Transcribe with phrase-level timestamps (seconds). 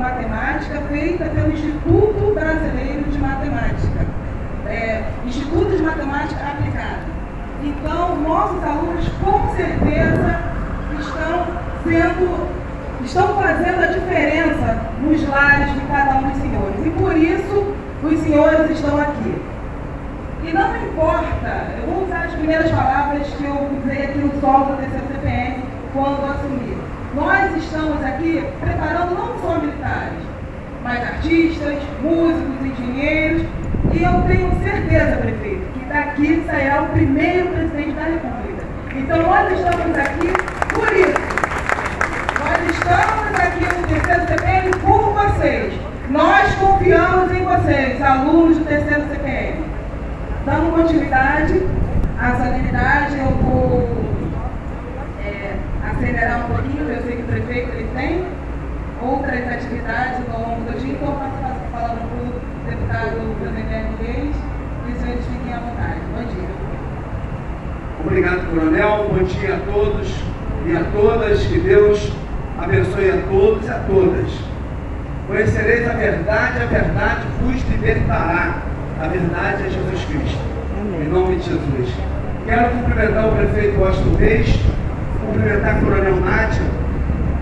[0.00, 4.06] matemática feita pelo Instituto Brasileiro de Matemática,
[4.66, 7.20] é, Instituto de Matemática Aplicada.
[7.62, 10.40] Então, nossos alunos com certeza
[10.98, 11.46] estão
[11.84, 12.48] sendo,
[13.04, 16.86] estão fazendo a diferença nos lares de cada um dos senhores.
[16.86, 19.42] E por isso os senhores estão aqui.
[20.42, 24.64] E não importa, eu vou usar as primeiras palavras que eu usei aqui no solo
[24.64, 26.89] do terceiro CPM quando assumi.
[27.14, 30.22] Nós estamos aqui preparando não só militares,
[30.82, 33.42] mas artistas, músicos, engenheiros,
[33.92, 38.64] e eu tenho certeza, prefeito, que daqui sairá o primeiro presidente da República.
[38.96, 40.32] Então nós estamos aqui
[40.72, 41.30] por isso.
[42.38, 45.74] Nós estamos aqui no terceiro CPM por vocês.
[46.10, 49.64] Nós confiamos em vocês, alunos do terceiro CPM.
[50.44, 51.62] Dando continuidade
[52.18, 53.88] à salinidade, eu vou
[55.24, 55.54] é,
[55.90, 58.26] acelerar um pouquinho, eu sei que o prefeito ele tem
[59.02, 63.86] outras atividades ao longo do dia, então eu passo a palavra para o deputado José
[64.00, 64.36] Reis
[64.86, 66.00] e os senhores fiquem à vontade.
[66.14, 66.48] Bom dia.
[68.04, 68.99] Obrigado, coronel.
[69.10, 70.08] Bom dia a todos
[70.64, 71.42] e a todas.
[71.44, 72.12] Que Deus
[72.56, 74.30] abençoe a todos e a todas.
[75.26, 78.62] Conhecereis a verdade, a verdade vos libertará.
[79.02, 80.38] A verdade é Jesus Cristo.
[80.80, 81.06] Amém.
[81.06, 81.92] Em nome de Jesus.
[82.46, 84.60] Quero cumprimentar o prefeito Washington Reis,
[85.26, 86.62] cumprimentar a coronel Nádia,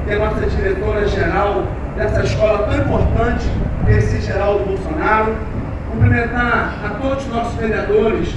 [0.07, 1.65] que é a nossa diretora-geral
[1.99, 3.47] dessa escola tão importante,
[3.91, 5.35] esse Geraldo Bolsonaro.
[5.91, 8.35] Cumprimentar a todos os nossos vereadores,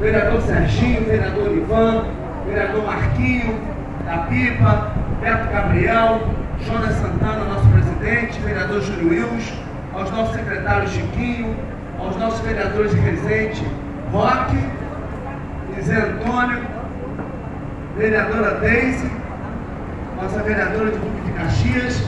[0.00, 2.19] vereador Serginho, vereador Ivan,
[2.50, 3.58] vereador Marquinho,
[4.04, 6.20] da Pipa, Beto Gabriel,
[6.66, 9.52] Jonas Santana, nosso presidente, vereador Júlio Wills,
[9.94, 11.54] aos nossos secretários Chiquinho,
[11.98, 13.66] aos nossos vereadores de Resende,
[14.12, 14.58] Roque,
[15.80, 16.60] Zé Antônio,
[17.96, 19.10] vereadora Deise,
[20.20, 22.04] nossa vereadora de Duque de Caxias,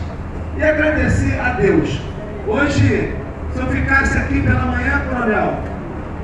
[0.58, 2.00] e agradecer a Deus.
[2.46, 3.16] Hoje,
[3.54, 5.54] se eu ficasse aqui pela manhã, coronel,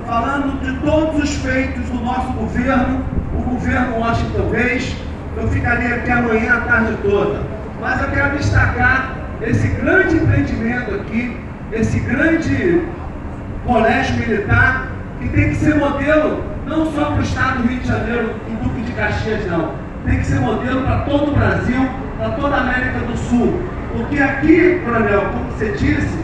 [0.07, 3.05] falando de todos os feitos do nosso governo,
[3.49, 4.97] o governo Washington Reis,
[5.37, 7.41] eu ficaria aqui amanhã a tarde toda.
[7.81, 11.37] Mas eu quero destacar esse grande empreendimento aqui,
[11.73, 12.83] esse grande
[13.65, 14.89] colégio militar,
[15.21, 18.53] que tem que ser modelo não só para o estado do Rio de Janeiro e
[18.63, 19.73] Duque de Caxias, não.
[20.05, 21.89] Tem que ser modelo para todo o Brasil,
[22.19, 23.63] para toda a América do Sul.
[23.93, 26.19] Porque aqui, coronel, como você disse,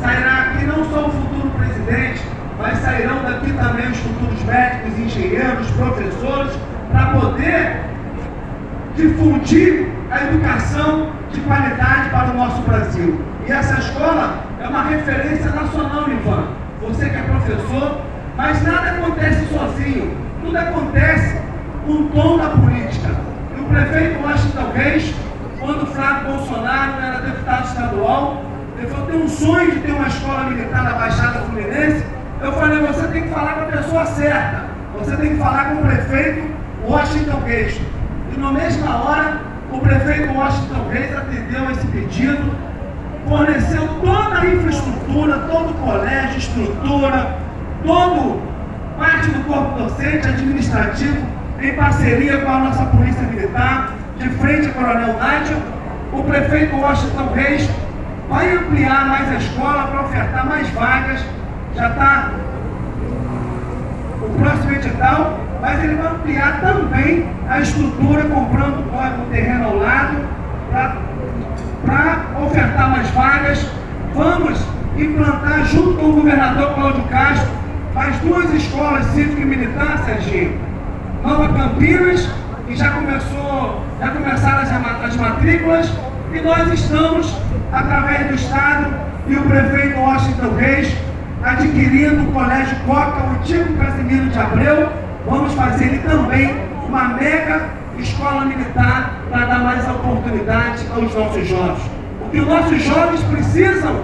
[0.00, 2.22] sairá aqui não só o futuro presidente,
[2.58, 6.52] mas sairão daqui também os futuros médicos, engenheiros, professores,
[6.90, 7.80] para poder
[8.96, 13.20] difundir a educação de qualidade para o nosso Brasil.
[13.46, 16.48] E essa escola é uma referência nacional, Ivan.
[16.80, 18.00] Você que é professor,
[18.36, 20.16] mas nada acontece sozinho.
[20.42, 21.40] Tudo acontece
[21.84, 23.10] com o tom da política.
[23.56, 25.14] E o prefeito Washington Reis,
[25.60, 28.42] quando Flávio Bolsonaro era deputado estadual,
[28.78, 32.04] ele falou, tem um sonho de ter uma escola militar na Baixada Fluminense.
[32.42, 33.64] Eu falei, você tem que falar com a
[33.96, 34.66] pessoa certa.
[34.98, 36.50] Você tem que falar com o prefeito
[36.86, 37.80] Washington Reis.
[38.34, 39.40] E na mesma hora,
[39.72, 42.52] o prefeito Washington Reis atendeu esse pedido,
[43.26, 47.36] forneceu toda a infraestrutura, todo o colégio, estrutura,
[47.84, 48.42] todo
[48.98, 51.26] parte do corpo docente administrativo,
[51.60, 55.56] em parceria com a nossa Polícia Militar, de frente ao Coronel Nádia,
[56.12, 57.70] o prefeito Washington Reis
[58.28, 61.22] vai ampliar mais a escola para ofertar mais vagas.
[61.74, 62.30] Já está
[64.26, 70.16] o próximo edital mas ele vai ampliar também a estrutura, comprando o terreno ao lado,
[71.84, 73.66] para ofertar mais vagas.
[74.14, 74.64] Vamos
[74.96, 77.50] implantar, junto com o governador Cláudio Castro,
[77.94, 80.58] as duas escolas cívica e militar, Serginho.
[81.22, 82.30] Nova Campinas,
[82.66, 85.92] que já começou, já começaram as, as matrículas,
[86.32, 87.34] e nós estamos,
[87.72, 88.94] através do Estado
[89.26, 90.96] e o prefeito Washington Reis,
[91.46, 94.88] adquirindo o Colégio Coca, o antigo Casimiro de Abreu,
[95.24, 96.52] vamos fazer também
[96.88, 97.68] uma mega
[97.98, 101.90] escola militar para dar mais oportunidade aos nossos jovens.
[102.20, 103.94] O que os nossos jovens precisam,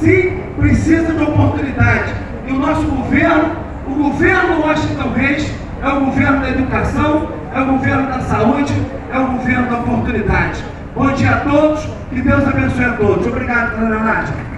[0.00, 2.12] sim, precisam de oportunidade.
[2.48, 3.52] E o nosso governo,
[3.86, 8.74] o governo Washington Reis, é o governo da educação, é o governo da saúde,
[9.12, 10.64] é o governo da oportunidade.
[10.92, 13.26] Bom dia a todos, que Deus abençoe a todos.
[13.28, 14.55] Obrigado, dona Nádia.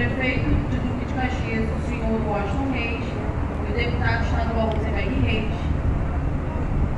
[0.00, 3.04] Prefeito de Duque de Caxias, o senhor Washington Reis,
[3.68, 5.52] o deputado estadual Zé Reis,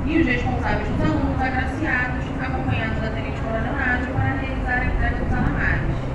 [0.06, 5.16] e os responsáveis dos alunos agraciados, acompanhados da Tenente Coronel Nádio, para realizar a entrega
[5.16, 6.11] dos alamares.